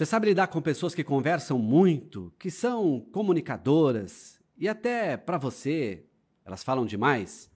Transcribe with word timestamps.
Você 0.00 0.06
sabe 0.06 0.28
lidar 0.28 0.46
com 0.46 0.62
pessoas 0.62 0.94
que 0.94 1.04
conversam 1.04 1.58
muito, 1.58 2.32
que 2.38 2.50
são 2.50 3.04
comunicadoras 3.12 4.40
e 4.56 4.66
até 4.66 5.14
para 5.14 5.36
você 5.36 6.06
elas 6.42 6.64
falam 6.64 6.86
demais? 6.86 7.50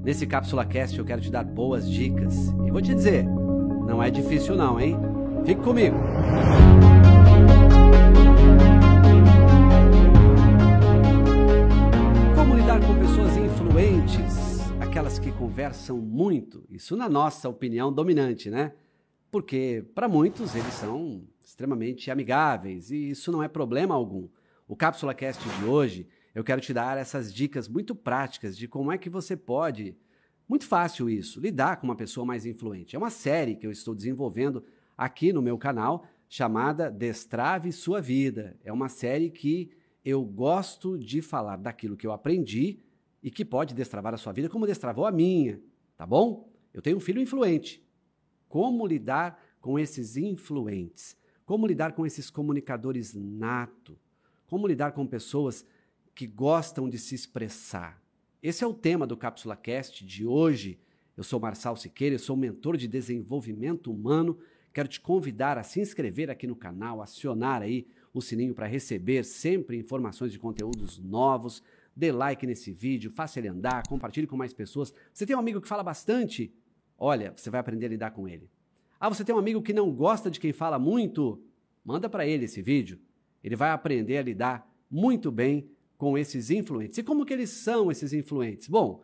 Nesse 0.00 0.24
Cápsula 0.24 0.64
Cast 0.64 0.96
eu 0.96 1.04
quero 1.04 1.20
te 1.20 1.32
dar 1.32 1.42
boas 1.42 1.90
dicas 1.90 2.32
e 2.64 2.70
vou 2.70 2.80
te 2.80 2.94
dizer, 2.94 3.24
não 3.24 4.00
é 4.00 4.08
difícil 4.08 4.54
não, 4.54 4.78
hein? 4.78 4.96
Fique 5.44 5.60
comigo. 5.62 5.96
Como 12.36 12.54
lidar 12.54 12.80
com 12.86 13.00
pessoas 13.00 13.36
influentes, 13.36 14.60
aquelas 14.80 15.18
que 15.18 15.32
conversam 15.32 15.98
muito? 15.98 16.62
Isso 16.70 16.96
na 16.96 17.08
nossa 17.08 17.48
opinião 17.48 17.92
dominante, 17.92 18.48
né? 18.48 18.74
Porque 19.28 19.84
para 19.92 20.08
muitos 20.08 20.54
eles 20.54 20.74
são 20.74 21.22
extremamente 21.60 22.10
amigáveis 22.10 22.90
e 22.90 23.10
isso 23.10 23.30
não 23.30 23.42
é 23.42 23.48
problema 23.48 23.94
algum. 23.94 24.28
O 24.66 24.74
Cápsula 24.74 25.12
Cast 25.12 25.46
de 25.46 25.64
hoje, 25.66 26.08
eu 26.34 26.42
quero 26.42 26.60
te 26.60 26.72
dar 26.72 26.96
essas 26.96 27.32
dicas 27.32 27.68
muito 27.68 27.94
práticas 27.94 28.56
de 28.56 28.66
como 28.66 28.90
é 28.90 28.96
que 28.96 29.10
você 29.10 29.36
pode, 29.36 29.94
muito 30.48 30.66
fácil 30.66 31.10
isso, 31.10 31.38
lidar 31.38 31.76
com 31.76 31.86
uma 31.86 31.96
pessoa 31.96 32.24
mais 32.24 32.46
influente. 32.46 32.96
É 32.96 32.98
uma 32.98 33.10
série 33.10 33.56
que 33.56 33.66
eu 33.66 33.70
estou 33.70 33.94
desenvolvendo 33.94 34.64
aqui 34.96 35.34
no 35.34 35.42
meu 35.42 35.58
canal 35.58 36.06
chamada 36.30 36.90
Destrave 36.90 37.72
Sua 37.72 38.00
Vida. 38.00 38.56
É 38.64 38.72
uma 38.72 38.88
série 38.88 39.28
que 39.28 39.70
eu 40.02 40.24
gosto 40.24 40.98
de 40.98 41.20
falar 41.20 41.56
daquilo 41.56 41.96
que 41.96 42.06
eu 42.06 42.12
aprendi 42.12 42.78
e 43.22 43.30
que 43.30 43.44
pode 43.44 43.74
destravar 43.74 44.14
a 44.14 44.16
sua 44.16 44.32
vida 44.32 44.48
como 44.48 44.66
destravou 44.66 45.04
a 45.04 45.12
minha, 45.12 45.60
tá 45.94 46.06
bom? 46.06 46.50
Eu 46.72 46.80
tenho 46.80 46.96
um 46.96 47.00
filho 47.00 47.20
influente. 47.20 47.84
Como 48.48 48.86
lidar 48.86 49.38
com 49.60 49.78
esses 49.78 50.16
influentes? 50.16 51.19
Como 51.50 51.66
lidar 51.66 51.94
com 51.94 52.06
esses 52.06 52.30
comunicadores 52.30 53.12
nato? 53.12 53.98
Como 54.46 54.68
lidar 54.68 54.92
com 54.92 55.04
pessoas 55.04 55.66
que 56.14 56.24
gostam 56.24 56.88
de 56.88 56.96
se 56.96 57.16
expressar? 57.16 58.00
Esse 58.40 58.62
é 58.62 58.66
o 58.68 58.72
tema 58.72 59.04
do 59.04 59.16
Cápsula 59.16 59.56
Cast 59.56 60.06
de 60.06 60.24
hoje. 60.24 60.78
Eu 61.16 61.24
sou 61.24 61.40
Marçal 61.40 61.74
Siqueira, 61.74 62.14
eu 62.14 62.20
sou 62.20 62.36
mentor 62.36 62.76
de 62.76 62.86
desenvolvimento 62.86 63.90
humano. 63.90 64.38
Quero 64.72 64.86
te 64.86 65.00
convidar 65.00 65.58
a 65.58 65.64
se 65.64 65.80
inscrever 65.80 66.30
aqui 66.30 66.46
no 66.46 66.54
canal, 66.54 67.02
acionar 67.02 67.62
aí 67.62 67.84
o 68.14 68.22
sininho 68.22 68.54
para 68.54 68.68
receber 68.68 69.24
sempre 69.24 69.76
informações 69.76 70.30
de 70.30 70.38
conteúdos 70.38 71.00
novos. 71.00 71.64
Dê 71.96 72.12
like 72.12 72.46
nesse 72.46 72.70
vídeo, 72.70 73.10
faça 73.10 73.40
ele 73.40 73.48
andar, 73.48 73.88
compartilhe 73.88 74.28
com 74.28 74.36
mais 74.36 74.54
pessoas. 74.54 74.94
Você 75.12 75.26
tem 75.26 75.34
um 75.34 75.40
amigo 75.40 75.60
que 75.60 75.66
fala 75.66 75.82
bastante? 75.82 76.54
Olha, 76.96 77.32
você 77.34 77.50
vai 77.50 77.58
aprender 77.58 77.86
a 77.86 77.88
lidar 77.88 78.12
com 78.12 78.28
ele. 78.28 78.48
Ah, 79.00 79.08
você 79.08 79.24
tem 79.24 79.34
um 79.34 79.38
amigo 79.38 79.62
que 79.62 79.72
não 79.72 79.90
gosta 79.90 80.30
de 80.30 80.38
quem 80.38 80.52
fala 80.52 80.78
muito? 80.78 81.42
Manda 81.82 82.06
para 82.06 82.26
ele 82.26 82.44
esse 82.44 82.60
vídeo. 82.60 83.00
Ele 83.42 83.56
vai 83.56 83.70
aprender 83.70 84.18
a 84.18 84.22
lidar 84.22 84.70
muito 84.90 85.32
bem 85.32 85.70
com 85.96 86.18
esses 86.18 86.50
influentes. 86.50 86.98
E 86.98 87.02
como 87.02 87.24
que 87.24 87.32
eles 87.32 87.48
são 87.48 87.90
esses 87.90 88.12
influentes? 88.12 88.68
Bom, 88.68 89.02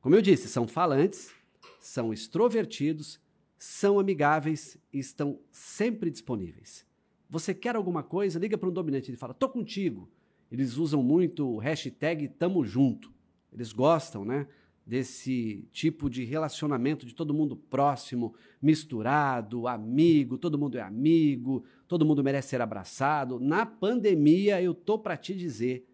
como 0.00 0.16
eu 0.16 0.20
disse, 0.20 0.48
são 0.48 0.66
falantes, 0.66 1.32
são 1.78 2.12
extrovertidos, 2.12 3.20
são 3.56 4.00
amigáveis 4.00 4.76
e 4.92 4.98
estão 4.98 5.38
sempre 5.52 6.10
disponíveis. 6.10 6.84
Você 7.30 7.54
quer 7.54 7.76
alguma 7.76 8.02
coisa? 8.02 8.40
Liga 8.40 8.58
para 8.58 8.68
um 8.68 8.72
dominante 8.72 9.12
e 9.12 9.16
fala: 9.16 9.32
"Tô 9.32 9.48
contigo". 9.48 10.10
Eles 10.50 10.76
usam 10.76 11.00
muito 11.00 11.48
o 11.48 11.58
hashtag 11.58 12.26
tamo 12.28 12.64
junto. 12.64 13.12
Eles 13.52 13.72
gostam, 13.72 14.24
né? 14.24 14.48
Desse 14.84 15.68
tipo 15.72 16.10
de 16.10 16.24
relacionamento 16.24 17.06
de 17.06 17.14
todo 17.14 17.32
mundo 17.32 17.56
próximo, 17.56 18.34
misturado, 18.60 19.68
amigo, 19.68 20.36
todo 20.36 20.58
mundo 20.58 20.76
é 20.76 20.80
amigo, 20.80 21.64
todo 21.86 22.04
mundo 22.04 22.22
merece 22.22 22.48
ser 22.48 22.60
abraçado. 22.60 23.38
Na 23.38 23.64
pandemia, 23.64 24.60
eu 24.60 24.74
tô 24.74 24.98
para 24.98 25.16
te 25.16 25.34
dizer 25.34 25.88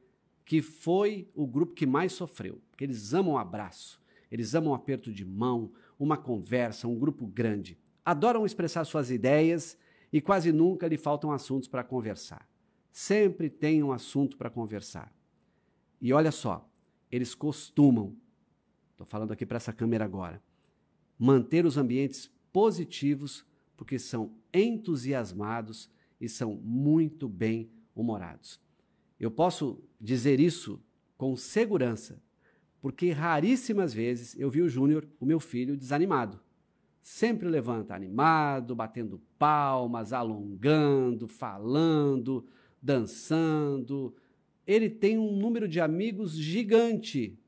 que 0.45 0.63
foi 0.63 1.29
o 1.35 1.47
grupo 1.47 1.75
que 1.75 1.87
mais 1.87 2.13
sofreu, 2.13 2.61
porque 2.71 2.85
eles 2.85 3.13
amam 3.13 3.35
um 3.35 3.39
abraço, 3.39 4.01
eles 4.31 4.55
amam 4.55 4.73
um 4.73 4.75
aperto 4.75 5.13
de 5.13 5.25
mão, 5.25 5.71
uma 5.99 6.17
conversa, 6.17 6.89
um 6.89 6.99
grupo 6.99 7.27
grande. 7.27 7.79
Adoram 8.05 8.47
expressar 8.47 8.85
suas 8.85 9.11
ideias 9.11 9.77
e 10.11 10.21
quase 10.21 10.51
nunca 10.51 10.89
lhe 10.89 10.97
faltam 10.97 11.31
assuntos 11.31 11.69
para 11.69 11.85
conversar. 11.85 12.49
Sempre 12.91 13.51
tem 13.51 13.83
um 13.83 13.93
assunto 13.93 14.39
para 14.39 14.49
conversar. 14.49 15.13
E 16.01 16.13
olha 16.13 16.33
só, 16.33 16.67
eles 17.11 17.35
costumam 17.35 18.17
Estou 18.99 19.07
falando 19.07 19.31
aqui 19.31 19.47
para 19.47 19.59
essa 19.59 19.73
câmera 19.73 20.05
agora. 20.05 20.43
Manter 21.17 21.65
os 21.65 21.77
ambientes 21.77 22.29
positivos, 22.53 23.47
porque 23.77 23.97
são 23.97 24.35
entusiasmados 24.53 25.89
e 26.21 26.29
são 26.29 26.57
muito 26.57 27.29
bem 27.29 27.71
humorados. 27.95 28.61
Eu 29.21 29.31
posso 29.31 29.81
dizer 30.01 30.41
isso 30.41 30.83
com 31.17 31.37
segurança, 31.37 32.21
porque 32.81 33.13
raríssimas 33.13 33.95
vezes 33.95 34.37
eu 34.37 34.51
vi 34.51 34.63
o 34.63 34.69
Júnior, 34.69 35.09
o 35.21 35.25
meu 35.25 35.39
filho, 35.39 35.77
desanimado. 35.77 36.41
Sempre 37.01 37.49
levanta 37.49 37.95
animado, 37.95 38.75
batendo 38.75 39.23
palmas, 39.39 40.13
alongando, 40.13 41.29
falando, 41.29 42.45
dançando. 42.83 44.13
Ele 44.67 44.91
tem 44.91 45.17
um 45.17 45.37
número 45.37 45.69
de 45.69 45.81
amigos 45.81 46.37
gigante. 46.37 47.39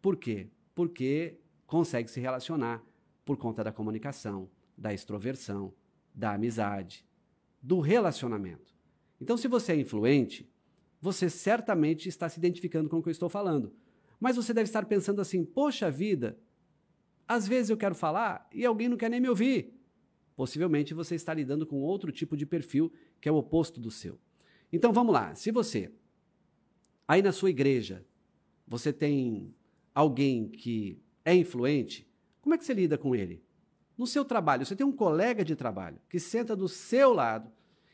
Por 0.00 0.16
quê? 0.16 0.50
Porque 0.74 1.38
consegue 1.66 2.10
se 2.10 2.20
relacionar 2.20 2.84
por 3.24 3.36
conta 3.36 3.64
da 3.64 3.72
comunicação, 3.72 4.50
da 4.76 4.92
extroversão, 4.92 5.72
da 6.14 6.34
amizade, 6.34 7.06
do 7.62 7.80
relacionamento. 7.80 8.74
Então, 9.20 9.36
se 9.36 9.48
você 9.48 9.72
é 9.72 9.76
influente, 9.76 10.50
você 11.00 11.30
certamente 11.30 12.08
está 12.08 12.28
se 12.28 12.38
identificando 12.38 12.88
com 12.88 12.98
o 12.98 13.02
que 13.02 13.08
eu 13.08 13.12
estou 13.12 13.28
falando. 13.28 13.72
Mas 14.20 14.36
você 14.36 14.52
deve 14.52 14.68
estar 14.68 14.84
pensando 14.86 15.20
assim: 15.20 15.44
poxa 15.44 15.90
vida, 15.90 16.38
às 17.26 17.46
vezes 17.46 17.70
eu 17.70 17.76
quero 17.76 17.94
falar 17.94 18.48
e 18.52 18.64
alguém 18.64 18.88
não 18.88 18.96
quer 18.96 19.10
nem 19.10 19.20
me 19.20 19.28
ouvir. 19.28 19.74
Possivelmente 20.36 20.94
você 20.94 21.14
está 21.14 21.32
lidando 21.32 21.66
com 21.66 21.76
outro 21.76 22.10
tipo 22.10 22.36
de 22.36 22.44
perfil 22.44 22.92
que 23.20 23.28
é 23.28 23.32
o 23.32 23.36
oposto 23.36 23.80
do 23.80 23.90
seu. 23.90 24.18
Então 24.72 24.92
vamos 24.92 25.12
lá, 25.12 25.34
se 25.34 25.50
você, 25.50 25.92
aí 27.06 27.22
na 27.22 27.32
sua 27.32 27.50
igreja, 27.50 28.04
você 28.66 28.92
tem 28.92 29.54
alguém 29.94 30.48
que 30.48 31.00
é 31.24 31.34
influente, 31.34 32.06
como 32.42 32.54
é 32.54 32.58
que 32.58 32.64
você 32.64 32.74
lida 32.74 32.98
com 32.98 33.14
ele? 33.14 33.42
No 33.96 34.06
seu 34.06 34.24
trabalho, 34.24 34.66
você 34.66 34.74
tem 34.74 34.84
um 34.84 34.92
colega 34.92 35.44
de 35.44 35.54
trabalho 35.54 35.98
que 36.08 36.18
senta 36.18 36.56
do 36.56 36.68
seu 36.68 37.12
lado, 37.12 37.50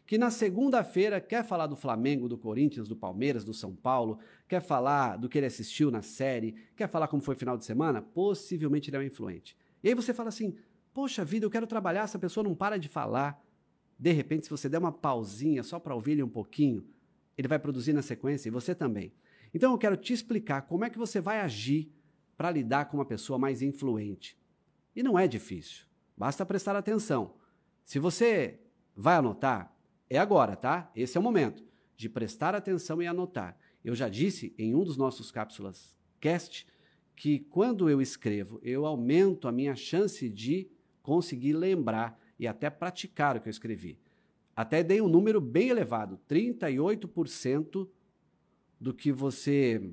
que 0.06 0.18
na 0.18 0.30
segunda-feira 0.30 1.20
quer 1.20 1.44
falar 1.44 1.68
do 1.68 1.76
Flamengo, 1.76 2.28
do 2.28 2.36
Corinthians, 2.36 2.88
do 2.88 2.96
Palmeiras, 2.96 3.44
do 3.44 3.54
São 3.54 3.76
Paulo, 3.76 4.18
quer 4.48 4.60
falar 4.60 5.16
do 5.16 5.28
que 5.28 5.38
ele 5.38 5.46
assistiu 5.46 5.90
na 5.90 6.02
série, 6.02 6.56
quer 6.74 6.88
falar 6.88 7.06
como 7.06 7.22
foi 7.22 7.36
o 7.36 7.38
final 7.38 7.56
de 7.56 7.64
semana, 7.64 8.02
possivelmente 8.02 8.90
ele 8.90 8.96
é 8.96 9.00
um 9.00 9.04
influente. 9.04 9.56
E 9.84 9.88
aí 9.88 9.94
você 9.94 10.12
fala 10.12 10.30
assim: 10.30 10.56
poxa 10.92 11.24
vida, 11.24 11.46
eu 11.46 11.50
quero 11.50 11.66
trabalhar, 11.66 12.02
essa 12.02 12.18
pessoa 12.18 12.42
não 12.42 12.54
para 12.54 12.76
de 12.76 12.88
falar. 12.88 13.40
De 13.96 14.10
repente, 14.10 14.44
se 14.44 14.50
você 14.50 14.68
der 14.68 14.78
uma 14.78 14.90
pausinha 14.90 15.62
só 15.62 15.78
para 15.78 15.94
ouvir 15.94 16.12
ele 16.12 16.22
um 16.22 16.28
pouquinho, 16.28 16.84
ele 17.36 17.46
vai 17.46 17.58
produzir 17.58 17.92
na 17.92 18.02
sequência 18.02 18.48
e 18.48 18.50
você 18.50 18.74
também. 18.74 19.12
Então 19.52 19.72
eu 19.72 19.78
quero 19.78 19.96
te 19.96 20.12
explicar 20.12 20.62
como 20.62 20.84
é 20.84 20.90
que 20.90 20.98
você 20.98 21.20
vai 21.20 21.40
agir 21.40 21.92
para 22.36 22.50
lidar 22.50 22.86
com 22.86 22.96
uma 22.96 23.04
pessoa 23.04 23.38
mais 23.38 23.62
influente. 23.62 24.38
E 24.94 25.02
não 25.02 25.18
é 25.18 25.28
difícil, 25.28 25.86
basta 26.16 26.46
prestar 26.46 26.76
atenção. 26.76 27.34
Se 27.84 27.98
você 27.98 28.60
vai 28.96 29.16
anotar, 29.16 29.74
é 30.08 30.18
agora, 30.18 30.56
tá? 30.56 30.90
Esse 30.94 31.16
é 31.16 31.20
o 31.20 31.22
momento 31.22 31.64
de 31.96 32.08
prestar 32.08 32.54
atenção 32.54 33.02
e 33.02 33.06
anotar. 33.06 33.56
Eu 33.84 33.94
já 33.94 34.08
disse 34.08 34.54
em 34.58 34.74
um 34.74 34.84
dos 34.84 34.96
nossos 34.96 35.30
cápsulas 35.30 35.96
cast 36.18 36.66
que 37.14 37.38
quando 37.38 37.90
eu 37.90 38.00
escrevo, 38.00 38.58
eu 38.62 38.86
aumento 38.86 39.46
a 39.46 39.52
minha 39.52 39.74
chance 39.74 40.28
de 40.28 40.70
conseguir 41.02 41.52
lembrar 41.52 42.18
e 42.38 42.46
até 42.46 42.70
praticar 42.70 43.36
o 43.36 43.40
que 43.40 43.48
eu 43.48 43.50
escrevi. 43.50 43.98
Até 44.56 44.82
dei 44.82 45.00
um 45.00 45.08
número 45.08 45.40
bem 45.40 45.68
elevado, 45.68 46.18
38% 46.28 47.88
do 48.80 48.94
que 48.94 49.12
você 49.12 49.92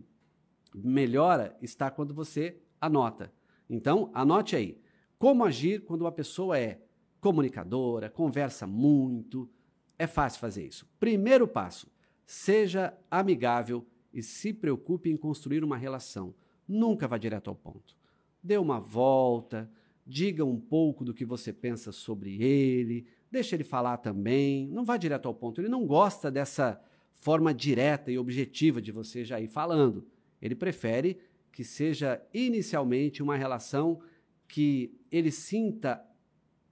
melhora 0.73 1.57
está 1.61 1.91
quando 1.91 2.13
você 2.13 2.61
anota. 2.79 3.33
Então, 3.69 4.09
anote 4.13 4.55
aí. 4.55 4.79
Como 5.17 5.43
agir 5.43 5.83
quando 5.83 6.01
uma 6.01 6.11
pessoa 6.11 6.57
é 6.57 6.79
comunicadora, 7.19 8.09
conversa 8.09 8.65
muito? 8.65 9.49
É 9.97 10.07
fácil 10.07 10.39
fazer 10.39 10.65
isso. 10.65 10.87
Primeiro 10.99 11.47
passo: 11.47 11.91
seja 12.25 12.95
amigável 13.09 13.85
e 14.13 14.21
se 14.21 14.53
preocupe 14.53 15.09
em 15.09 15.17
construir 15.17 15.63
uma 15.63 15.75
relação. 15.75 16.33
Nunca 16.67 17.07
vá 17.07 17.17
direto 17.17 17.49
ao 17.49 17.55
ponto. 17.55 17.97
Dê 18.41 18.57
uma 18.57 18.79
volta, 18.79 19.69
diga 20.05 20.45
um 20.45 20.59
pouco 20.59 21.03
do 21.03 21.13
que 21.13 21.25
você 21.25 21.51
pensa 21.51 21.91
sobre 21.91 22.41
ele, 22.41 23.07
deixe 23.31 23.55
ele 23.55 23.63
falar 23.63 23.97
também. 23.97 24.67
Não 24.69 24.85
vá 24.85 24.95
direto 24.97 25.27
ao 25.27 25.33
ponto. 25.33 25.59
Ele 25.59 25.69
não 25.69 25.85
gosta 25.85 26.29
dessa 26.31 26.79
forma 27.19 27.53
direta 27.53 28.11
e 28.11 28.17
objetiva 28.17 28.81
de 28.81 28.91
você 28.91 29.25
já 29.25 29.39
ir 29.39 29.47
falando. 29.47 30.05
Ele 30.41 30.55
prefere 30.55 31.19
que 31.51 31.63
seja 31.63 32.21
inicialmente 32.33 33.23
uma 33.23 33.35
relação 33.35 33.99
que 34.47 34.93
ele 35.11 35.31
sinta 35.31 36.01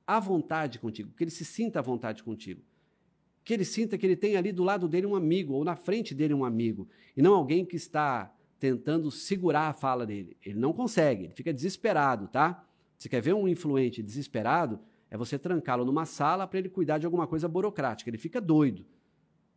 à 0.05 0.19
vontade 0.19 0.79
contigo, 0.79 1.11
que 1.17 1.23
ele 1.23 1.31
se 1.31 1.43
sinta 1.43 1.79
à 1.79 1.81
vontade 1.81 2.23
contigo. 2.23 2.61
que 3.45 3.53
ele 3.53 3.63
sinta 3.63 3.95
que 3.95 4.05
ele 4.05 4.15
tem 4.15 4.35
ali 4.35 4.51
do 4.51 4.63
lado 4.63 4.87
dele 4.87 5.05
um 5.05 5.15
amigo, 5.15 5.53
ou 5.53 5.63
na 5.63 5.75
frente 5.75 6.15
dele 6.15 6.33
um 6.33 6.43
amigo, 6.43 6.89
e 7.15 7.21
não 7.21 7.35
alguém 7.35 7.63
que 7.63 7.75
está 7.75 8.33
tentando 8.59 9.11
segurar 9.11 9.69
a 9.69 9.73
fala 9.73 10.03
dele. 10.03 10.35
Ele 10.43 10.57
não 10.57 10.73
consegue, 10.73 11.25
ele 11.25 11.33
fica 11.35 11.53
desesperado, 11.53 12.27
tá? 12.27 12.67
Você 12.97 13.07
quer 13.07 13.21
ver 13.21 13.35
um 13.35 13.47
influente 13.47 14.01
desesperado? 14.01 14.79
É 15.11 15.15
você 15.15 15.37
trancá-lo 15.37 15.85
numa 15.85 16.05
sala 16.05 16.47
para 16.47 16.57
ele 16.57 16.69
cuidar 16.69 16.97
de 16.97 17.05
alguma 17.05 17.27
coisa 17.27 17.47
burocrática. 17.47 18.09
Ele 18.09 18.17
fica 18.17 18.41
doido. 18.41 18.83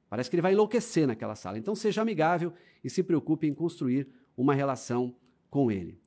Parece 0.09 0.31
que 0.31 0.37
ele 0.37 0.43
vai 0.43 0.53
enlouquecer 0.53 1.07
naquela 1.07 1.35
sala. 1.35 1.59
Então 1.59 1.75
seja 1.75 2.03
amigável 2.03 2.53
e 2.83 2.89
se 2.89 3.03
preocupe 3.03 3.47
em 3.47 3.55
construir 3.55 4.09
uma 4.37 4.55
relação 4.55 5.15
com 5.51 5.71
ele. 5.71 6.01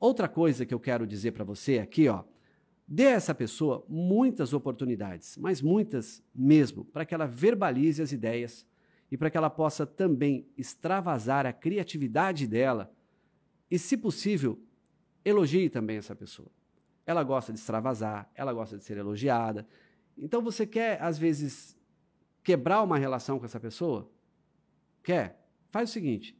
Outra 0.00 0.28
coisa 0.28 0.66
que 0.66 0.74
eu 0.74 0.80
quero 0.80 1.06
dizer 1.06 1.32
para 1.32 1.44
você 1.44 1.78
aqui, 1.78 2.08
ó, 2.08 2.24
Dê 2.86 3.06
a 3.06 3.10
essa 3.12 3.34
pessoa 3.34 3.84
muitas 3.88 4.52
oportunidades, 4.52 5.38
mas 5.38 5.62
muitas 5.62 6.22
mesmo, 6.34 6.84
para 6.84 7.06
que 7.06 7.14
ela 7.14 7.26
verbalize 7.26 8.02
as 8.02 8.12
ideias 8.12 8.66
e 9.10 9.16
para 9.16 9.30
que 9.30 9.38
ela 9.38 9.48
possa 9.48 9.86
também 9.86 10.46
extravasar 10.56 11.46
a 11.46 11.52
criatividade 11.52 12.46
dela 12.46 12.92
e, 13.70 13.78
se 13.78 13.96
possível, 13.96 14.60
elogie 15.24 15.70
também 15.70 15.96
essa 15.96 16.14
pessoa. 16.14 16.50
Ela 17.06 17.22
gosta 17.22 17.52
de 17.52 17.58
extravasar, 17.58 18.30
ela 18.34 18.52
gosta 18.52 18.76
de 18.76 18.84
ser 18.84 18.98
elogiada. 18.98 19.66
Então 20.16 20.42
você 20.42 20.66
quer, 20.66 21.00
às 21.02 21.16
vezes, 21.16 21.74
quebrar 22.44 22.82
uma 22.82 22.98
relação 22.98 23.38
com 23.38 23.46
essa 23.46 23.58
pessoa? 23.58 24.08
Quer? 25.02 25.44
Faz 25.70 25.90
o 25.90 25.92
seguinte: 25.92 26.38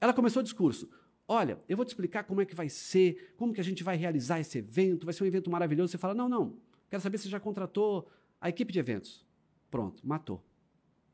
ela 0.00 0.12
começou 0.12 0.40
o 0.40 0.44
discurso. 0.44 0.88
Olha, 1.26 1.58
eu 1.68 1.76
vou 1.76 1.84
te 1.84 1.88
explicar 1.88 2.24
como 2.24 2.40
é 2.40 2.46
que 2.46 2.54
vai 2.54 2.68
ser, 2.68 3.34
como 3.36 3.52
que 3.52 3.60
a 3.60 3.64
gente 3.64 3.82
vai 3.82 3.96
realizar 3.96 4.38
esse 4.38 4.58
evento, 4.58 5.04
vai 5.04 5.12
ser 5.12 5.24
um 5.24 5.26
evento 5.26 5.50
maravilhoso. 5.50 5.90
Você 5.90 5.98
fala, 5.98 6.14
não, 6.14 6.28
não, 6.28 6.56
quero 6.88 7.02
saber 7.02 7.18
se 7.18 7.28
já 7.28 7.38
contratou 7.40 8.08
a 8.40 8.48
equipe 8.48 8.72
de 8.72 8.78
eventos. 8.78 9.26
Pronto, 9.70 10.06
matou. 10.06 10.42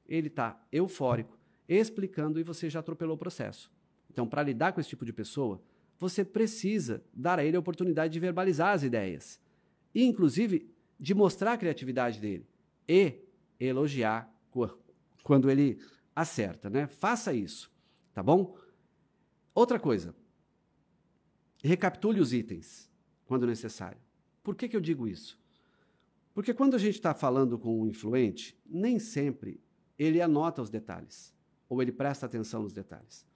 Ele 0.07 0.29
está 0.29 0.63
eufórico, 0.71 1.37
explicando 1.69 2.39
e 2.39 2.45
você 2.45 2.71
já 2.71 2.79
atropelou 2.79 3.17
o 3.17 3.19
processo. 3.19 3.73
Então, 4.09 4.25
para 4.25 4.43
lidar 4.45 4.73
com 4.73 4.81
esse 4.81 4.91
tipo 4.91 5.05
de 5.05 5.13
pessoa, 5.13 5.61
você 5.99 6.25
precisa 6.25 7.03
dar 7.13 7.41
a 7.41 7.45
ele 7.45 7.57
a 7.57 7.61
oportunidade 7.61 8.13
de 8.13 8.21
verbalizar 8.21 8.73
as 8.73 8.85
ideias. 8.85 9.41
E, 9.93 10.05
inclusive, 10.05 10.71
de 11.01 11.13
mostrar 11.13 11.55
a 11.55 11.59
criatividade 11.59 12.21
dele. 12.21 12.47
E 12.89 13.25
elogiar 13.67 14.33
quando 15.23 15.51
ele 15.51 15.79
acerta, 16.15 16.71
né? 16.71 16.87
Faça 16.87 17.33
isso, 17.33 17.71
tá 18.13 18.23
bom? 18.23 18.57
Outra 19.55 19.79
coisa, 19.79 20.15
recapitule 21.63 22.21
os 22.21 22.33
itens 22.33 22.91
quando 23.25 23.47
necessário. 23.47 23.99
Por 24.43 24.55
que, 24.55 24.69
que 24.69 24.77
eu 24.77 24.81
digo 24.81 25.09
isso? 25.09 25.39
Porque 26.35 26.53
quando 26.53 26.75
a 26.75 26.79
gente 26.79 26.97
está 26.97 27.15
falando 27.15 27.59
com 27.59 27.81
um 27.81 27.87
influente, 27.87 28.59
nem 28.67 28.99
sempre 28.99 29.61
ele 29.99 30.21
anota 30.21 30.61
os 30.61 30.71
detalhes 30.71 31.33
ou 31.69 31.81
ele 31.81 31.93
presta 31.93 32.27
atenção 32.27 32.63
nos 32.63 32.73
detalhes. 32.73 33.27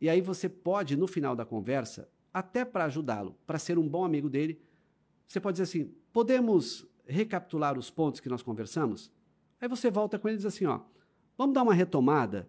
E 0.00 0.08
aí 0.08 0.20
você 0.20 0.48
pode, 0.48 0.96
no 0.96 1.06
final 1.06 1.34
da 1.34 1.44
conversa, 1.44 2.08
até 2.32 2.64
para 2.64 2.84
ajudá-lo, 2.84 3.36
para 3.46 3.58
ser 3.58 3.78
um 3.78 3.88
bom 3.88 4.04
amigo 4.04 4.28
dele, 4.28 4.60
você 5.26 5.40
pode 5.40 5.54
dizer 5.54 5.64
assim: 5.64 5.94
podemos 6.12 6.86
recapitular 7.06 7.78
os 7.78 7.90
pontos 7.90 8.20
que 8.20 8.28
nós 8.28 8.42
conversamos? 8.42 9.10
Aí 9.60 9.68
você 9.68 9.90
volta 9.90 10.18
com 10.18 10.28
ele 10.28 10.36
e 10.36 10.38
diz 10.38 10.46
assim: 10.46 10.66
ó, 10.66 10.80
vamos 11.36 11.54
dar 11.54 11.62
uma 11.62 11.74
retomada. 11.74 12.48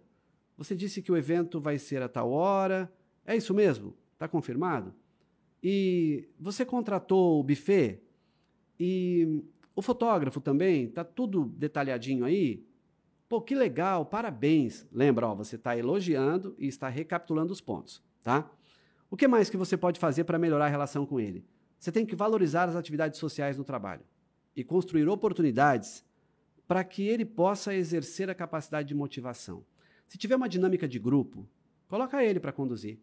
Você 0.56 0.74
disse 0.74 1.00
que 1.00 1.12
o 1.12 1.16
evento 1.16 1.60
vai 1.60 1.78
ser 1.78 2.02
a 2.02 2.08
tal 2.08 2.30
hora, 2.30 2.92
é 3.24 3.36
isso 3.36 3.54
mesmo? 3.54 3.94
Está 4.14 4.26
confirmado? 4.26 4.94
E 5.62 6.28
você 6.38 6.64
contratou 6.64 7.40
o 7.40 7.42
buffet? 7.42 8.02
E 8.78 9.42
o 9.74 9.82
fotógrafo 9.82 10.40
também? 10.40 10.84
Está 10.84 11.04
tudo 11.04 11.44
detalhadinho 11.44 12.24
aí? 12.24 12.66
Pô, 13.28 13.40
que 13.40 13.54
legal, 13.54 14.06
parabéns. 14.06 14.86
Lembra, 14.90 15.28
ó, 15.28 15.34
você 15.34 15.56
está 15.56 15.76
elogiando 15.76 16.54
e 16.58 16.66
está 16.66 16.88
recapitulando 16.88 17.52
os 17.52 17.60
pontos, 17.60 18.02
tá? 18.22 18.50
O 19.10 19.16
que 19.16 19.28
mais 19.28 19.50
que 19.50 19.56
você 19.56 19.76
pode 19.76 19.98
fazer 20.00 20.24
para 20.24 20.38
melhorar 20.38 20.66
a 20.66 20.70
relação 20.70 21.06
com 21.06 21.20
ele? 21.20 21.44
Você 21.78 21.92
tem 21.92 22.04
que 22.04 22.16
valorizar 22.16 22.68
as 22.68 22.76
atividades 22.76 23.18
sociais 23.18 23.56
no 23.56 23.64
trabalho 23.64 24.02
e 24.56 24.64
construir 24.64 25.08
oportunidades 25.08 26.04
para 26.68 26.84
que 26.84 27.02
ele 27.02 27.24
possa 27.24 27.74
exercer 27.74 28.28
a 28.28 28.34
capacidade 28.34 28.88
de 28.88 28.94
motivação. 28.94 29.64
Se 30.06 30.18
tiver 30.18 30.36
uma 30.36 30.48
dinâmica 30.48 30.86
de 30.86 30.98
grupo, 30.98 31.48
coloca 31.88 32.22
ele 32.22 32.38
para 32.38 32.52
conduzir. 32.52 33.00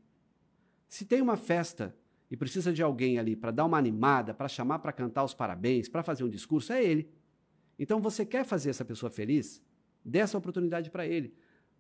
Se 0.88 1.04
tem 1.04 1.20
uma 1.20 1.36
festa 1.36 1.98
e 2.30 2.38
precisa 2.38 2.72
de 2.72 2.84
alguém 2.84 3.18
ali 3.18 3.36
para 3.36 3.50
dar 3.50 3.66
uma 3.66 3.80
animada, 3.80 4.36
para 4.36 4.48
chamar 4.48 4.80
para 4.80 4.94
cantar 4.94 5.24
os 5.24 5.34
parabéns, 5.34 5.90
para 5.90 6.04
fazer 6.04 6.24
um 6.24 6.30
discurso, 6.30 6.72
é 6.72 6.84
ele. 6.84 7.10
Então 7.80 8.00
você 8.00 8.24
quer 8.24 8.46
fazer 8.46 8.70
essa 8.70 8.86
pessoa 8.86 9.10
feliz? 9.10 9.64
Dê 10.04 10.20
essa 10.20 10.38
oportunidade 10.38 10.92
para 10.92 11.08
ele. 11.08 11.34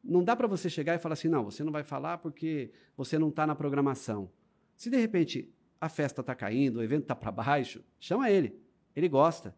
Não 0.03 0.23
dá 0.23 0.35
para 0.35 0.47
você 0.47 0.69
chegar 0.69 0.95
e 0.95 0.99
falar 0.99 1.13
assim, 1.13 1.27
não, 1.27 1.43
você 1.43 1.63
não 1.63 1.71
vai 1.71 1.83
falar 1.83 2.17
porque 2.17 2.71
você 2.97 3.19
não 3.19 3.29
está 3.29 3.45
na 3.45 3.55
programação. 3.55 4.31
Se 4.75 4.89
de 4.89 4.97
repente 4.97 5.53
a 5.79 5.87
festa 5.87 6.21
está 6.21 6.33
caindo, 6.33 6.77
o 6.77 6.83
evento 6.83 7.03
está 7.03 7.15
para 7.15 7.31
baixo, 7.31 7.83
chama 7.99 8.29
ele. 8.29 8.59
Ele 8.95 9.07
gosta. 9.07 9.55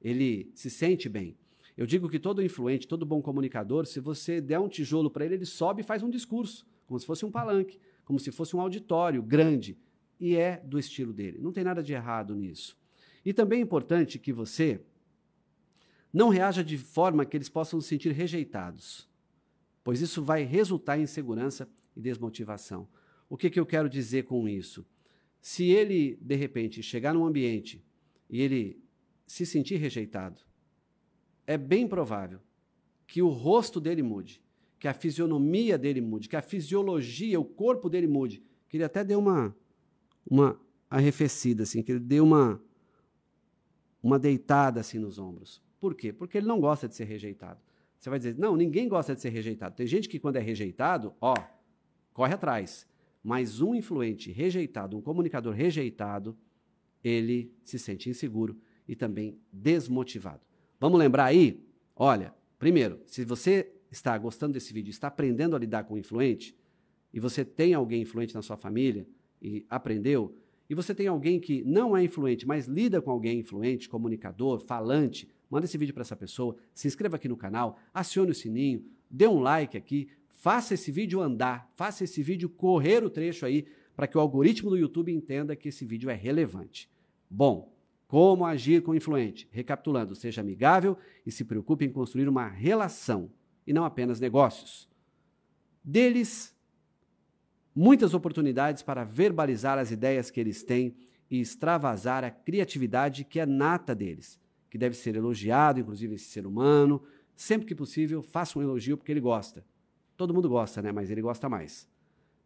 Ele 0.00 0.52
se 0.54 0.70
sente 0.70 1.08
bem. 1.08 1.36
Eu 1.76 1.86
digo 1.86 2.08
que 2.08 2.18
todo 2.18 2.42
influente, 2.42 2.86
todo 2.86 3.04
bom 3.04 3.20
comunicador, 3.20 3.86
se 3.86 4.00
você 4.00 4.40
der 4.40 4.58
um 4.60 4.68
tijolo 4.68 5.10
para 5.10 5.24
ele, 5.24 5.34
ele 5.34 5.46
sobe 5.46 5.80
e 5.80 5.84
faz 5.84 6.02
um 6.02 6.10
discurso, 6.10 6.66
como 6.86 6.98
se 7.00 7.06
fosse 7.06 7.24
um 7.24 7.30
palanque 7.30 7.78
como 8.04 8.18
se 8.18 8.30
fosse 8.30 8.54
um 8.54 8.60
auditório 8.60 9.22
grande, 9.22 9.78
e 10.20 10.36
é 10.36 10.58
do 10.58 10.78
estilo 10.78 11.12
dele. 11.12 11.38
Não 11.40 11.52
tem 11.52 11.64
nada 11.64 11.82
de 11.82 11.92
errado 11.92 12.34
nisso. 12.34 12.78
E 13.24 13.32
também 13.32 13.60
é 13.60 13.62
importante 13.62 14.18
que 14.18 14.32
você 14.32 14.80
não 16.12 16.28
reaja 16.28 16.62
de 16.62 16.78
forma 16.78 17.24
que 17.24 17.36
eles 17.36 17.48
possam 17.48 17.80
se 17.80 17.88
sentir 17.88 18.12
rejeitados, 18.12 19.08
pois 19.82 20.00
isso 20.00 20.22
vai 20.22 20.44
resultar 20.44 20.98
em 20.98 21.02
insegurança 21.02 21.68
e 21.96 22.00
desmotivação. 22.00 22.86
O 23.28 23.36
que, 23.36 23.50
que 23.50 23.58
eu 23.58 23.66
quero 23.66 23.88
dizer 23.88 24.24
com 24.24 24.48
isso? 24.48 24.86
Se 25.40 25.64
ele, 25.64 26.16
de 26.20 26.36
repente, 26.36 26.82
chegar 26.82 27.12
num 27.12 27.24
ambiente 27.24 27.84
e 28.30 28.40
ele 28.40 28.82
se 29.26 29.44
sentir 29.44 29.76
rejeitado, 29.76 30.40
é 31.46 31.56
bem 31.58 31.86
provável 31.86 32.40
que 33.06 33.22
o 33.22 33.28
rosto 33.28 33.80
dele 33.80 34.02
mude 34.02 34.44
que 34.84 34.88
a 34.88 34.92
fisionomia 34.92 35.78
dele 35.78 36.02
mude, 36.02 36.28
que 36.28 36.36
a 36.36 36.42
fisiologia, 36.42 37.40
o 37.40 37.44
corpo 37.44 37.88
dele 37.88 38.06
mude. 38.06 38.42
Que 38.68 38.76
ele 38.76 38.84
até 38.84 39.02
deu 39.02 39.18
uma, 39.18 39.56
uma 40.30 40.60
arrefecida, 40.90 41.62
assim, 41.62 41.82
que 41.82 41.92
ele 41.92 42.00
deu 42.00 42.22
uma, 42.22 42.62
uma 44.02 44.18
deitada 44.18 44.80
assim 44.80 44.98
nos 44.98 45.18
ombros. 45.18 45.62
Por 45.80 45.94
quê? 45.94 46.12
Porque 46.12 46.36
ele 46.36 46.46
não 46.46 46.60
gosta 46.60 46.86
de 46.86 46.94
ser 46.94 47.04
rejeitado. 47.04 47.62
Você 47.98 48.10
vai 48.10 48.18
dizer, 48.18 48.36
não, 48.36 48.56
ninguém 48.56 48.86
gosta 48.86 49.14
de 49.14 49.22
ser 49.22 49.30
rejeitado. 49.30 49.74
Tem 49.74 49.86
gente 49.86 50.06
que, 50.06 50.18
quando 50.18 50.36
é 50.36 50.40
rejeitado, 50.40 51.14
ó, 51.18 51.34
corre 52.12 52.34
atrás. 52.34 52.86
Mas 53.22 53.62
um 53.62 53.74
influente 53.74 54.30
rejeitado, 54.32 54.98
um 54.98 55.00
comunicador 55.00 55.54
rejeitado, 55.54 56.36
ele 57.02 57.50
se 57.64 57.78
sente 57.78 58.10
inseguro 58.10 58.60
e 58.86 58.94
também 58.94 59.40
desmotivado. 59.50 60.42
Vamos 60.84 60.98
lembrar 60.98 61.24
aí? 61.24 61.64
Olha, 61.96 62.34
primeiro, 62.58 63.00
se 63.06 63.24
você 63.24 63.72
está 63.90 64.18
gostando 64.18 64.52
desse 64.52 64.70
vídeo, 64.70 64.90
está 64.90 65.08
aprendendo 65.08 65.56
a 65.56 65.58
lidar 65.58 65.84
com 65.84 65.94
o 65.94 65.98
influente, 65.98 66.54
e 67.10 67.18
você 67.18 67.42
tem 67.42 67.72
alguém 67.72 68.02
influente 68.02 68.34
na 68.34 68.42
sua 68.42 68.58
família 68.58 69.06
e 69.40 69.64
aprendeu, 69.70 70.36
e 70.68 70.74
você 70.74 70.94
tem 70.94 71.06
alguém 71.06 71.40
que 71.40 71.64
não 71.64 71.96
é 71.96 72.04
influente, 72.04 72.46
mas 72.46 72.66
lida 72.66 73.00
com 73.00 73.10
alguém 73.10 73.38
influente, 73.38 73.88
comunicador, 73.88 74.60
falante, 74.60 75.26
manda 75.48 75.64
esse 75.64 75.78
vídeo 75.78 75.94
para 75.94 76.02
essa 76.02 76.14
pessoa, 76.14 76.54
se 76.74 76.86
inscreva 76.86 77.16
aqui 77.16 77.28
no 77.28 77.36
canal, 77.38 77.78
acione 77.94 78.32
o 78.32 78.34
sininho, 78.34 78.84
dê 79.10 79.26
um 79.26 79.40
like 79.40 79.78
aqui, 79.78 80.10
faça 80.28 80.74
esse 80.74 80.92
vídeo 80.92 81.18
andar, 81.18 81.66
faça 81.76 82.04
esse 82.04 82.22
vídeo 82.22 82.50
correr 82.50 83.02
o 83.02 83.08
trecho 83.08 83.46
aí, 83.46 83.64
para 83.96 84.06
que 84.06 84.18
o 84.18 84.20
algoritmo 84.20 84.68
do 84.68 84.76
YouTube 84.76 85.10
entenda 85.10 85.56
que 85.56 85.70
esse 85.70 85.86
vídeo 85.86 86.10
é 86.10 86.14
relevante. 86.14 86.90
Bom, 87.30 87.73
como 88.14 88.46
agir 88.46 88.80
com 88.80 88.92
o 88.92 88.94
influente? 88.94 89.48
Recapitulando, 89.50 90.14
seja 90.14 90.40
amigável 90.40 90.96
e 91.26 91.32
se 91.32 91.44
preocupe 91.44 91.84
em 91.84 91.90
construir 91.90 92.28
uma 92.28 92.46
relação 92.46 93.28
e 93.66 93.72
não 93.72 93.84
apenas 93.84 94.20
negócios. 94.20 94.88
Deles, 95.82 96.56
muitas 97.74 98.14
oportunidades 98.14 98.84
para 98.84 99.02
verbalizar 99.02 99.78
as 99.78 99.90
ideias 99.90 100.30
que 100.30 100.38
eles 100.38 100.62
têm 100.62 100.94
e 101.28 101.40
extravasar 101.40 102.22
a 102.22 102.30
criatividade 102.30 103.24
que 103.24 103.40
é 103.40 103.46
nata 103.46 103.96
deles, 103.96 104.38
que 104.70 104.78
deve 104.78 104.94
ser 104.94 105.16
elogiado, 105.16 105.80
inclusive 105.80 106.14
esse 106.14 106.26
ser 106.26 106.46
humano. 106.46 107.02
Sempre 107.34 107.66
que 107.66 107.74
possível, 107.74 108.22
faça 108.22 108.56
um 108.56 108.62
elogio 108.62 108.96
porque 108.96 109.10
ele 109.10 109.18
gosta. 109.18 109.66
Todo 110.16 110.32
mundo 110.32 110.48
gosta, 110.48 110.80
né? 110.80 110.92
Mas 110.92 111.10
ele 111.10 111.20
gosta 111.20 111.48
mais. 111.48 111.88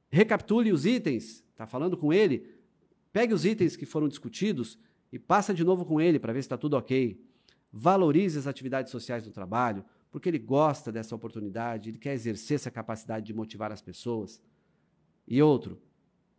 Recapitule 0.08 0.72
os 0.72 0.86
itens, 0.86 1.44
está 1.52 1.66
falando 1.66 1.94
com 1.94 2.10
ele, 2.10 2.56
pegue 3.12 3.34
os 3.34 3.44
itens 3.44 3.76
que 3.76 3.84
foram 3.84 4.08
discutidos 4.08 4.78
e 5.12 5.18
passa 5.18 5.54
de 5.54 5.64
novo 5.64 5.84
com 5.84 6.00
ele 6.00 6.18
para 6.18 6.32
ver 6.32 6.42
se 6.42 6.46
está 6.46 6.56
tudo 6.56 6.76
ok. 6.76 7.20
Valorize 7.72 8.38
as 8.38 8.46
atividades 8.46 8.90
sociais 8.90 9.22
do 9.22 9.30
trabalho, 9.30 9.84
porque 10.10 10.28
ele 10.28 10.38
gosta 10.38 10.90
dessa 10.90 11.14
oportunidade, 11.14 11.90
ele 11.90 11.98
quer 11.98 12.14
exercer 12.14 12.56
essa 12.56 12.70
capacidade 12.70 13.26
de 13.26 13.34
motivar 13.34 13.72
as 13.72 13.80
pessoas. 13.80 14.42
E 15.26 15.42
outro 15.42 15.80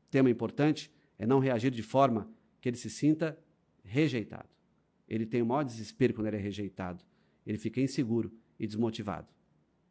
tema 0.10 0.30
importante 0.30 0.92
é 1.18 1.26
não 1.26 1.40
reagir 1.40 1.72
de 1.72 1.84
forma 1.84 2.30
que 2.60 2.70
ele 2.70 2.78
se 2.78 2.90
sinta 2.90 3.38
rejeitado. 3.84 4.50
Ele 5.08 5.26
tem 5.26 5.42
o 5.42 5.46
maior 5.46 5.64
desespero 5.64 6.14
quando 6.14 6.28
ele 6.28 6.38
é 6.38 6.40
rejeitado. 6.40 7.04
Ele 7.46 7.58
fica 7.58 7.82
inseguro 7.82 8.32
e 8.60 8.68
desmotivado. 8.68 9.28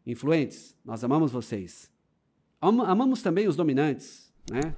Influentes, 0.06 0.76
nós 0.84 1.02
amamos 1.02 1.32
vocês. 1.32 1.90
Am 2.60 2.80
amamos 2.82 3.22
também 3.22 3.46
os 3.46 3.56
dominantes, 3.56 4.32
né? 4.50 4.74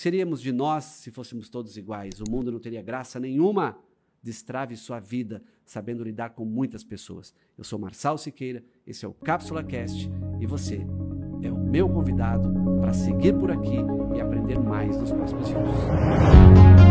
Que 0.00 0.02
seríamos 0.02 0.40
de 0.40 0.50
nós 0.50 0.84
se 0.84 1.10
fôssemos 1.10 1.50
todos 1.50 1.76
iguais? 1.76 2.22
O 2.22 2.30
mundo 2.30 2.50
não 2.50 2.58
teria 2.58 2.80
graça 2.80 3.20
nenhuma. 3.20 3.76
Destrave 4.22 4.74
sua 4.74 4.98
vida 4.98 5.42
sabendo 5.62 6.02
lidar 6.02 6.30
com 6.30 6.42
muitas 6.42 6.82
pessoas. 6.82 7.34
Eu 7.56 7.64
sou 7.64 7.78
Marçal 7.78 8.16
Siqueira, 8.16 8.64
esse 8.86 9.04
é 9.04 9.08
o 9.08 9.12
Cápsula 9.12 9.62
Cast 9.62 10.10
e 10.40 10.46
você 10.46 10.86
é 11.42 11.52
o 11.52 11.58
meu 11.58 11.86
convidado 11.86 12.50
para 12.80 12.94
seguir 12.94 13.34
por 13.34 13.50
aqui 13.50 13.76
e 14.16 14.20
aprender 14.22 14.58
mais 14.58 14.96
nos 14.96 15.12
próximos 15.12 15.48
vídeos. 15.48 16.89